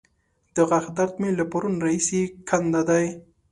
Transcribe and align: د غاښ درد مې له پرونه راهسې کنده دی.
د 0.55 0.57
غاښ 0.69 0.85
درد 0.97 1.15
مې 1.21 1.29
له 1.39 1.45
پرونه 1.51 1.77
راهسې 1.85 2.21
کنده 2.49 2.81
دی. 2.89 3.05